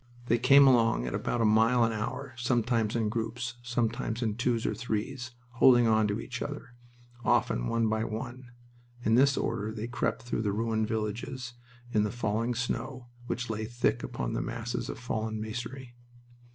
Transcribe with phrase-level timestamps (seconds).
[0.25, 4.65] They came along at about a mile an hour, sometimes in groups, sometimes by twos
[4.65, 6.73] or threes, holding on to each other,
[7.23, 8.49] often one by one.
[9.05, 11.53] In this order they crept through the ruined villages
[11.91, 15.93] in the falling snow, which lay thick upon the masses of fallen masonry.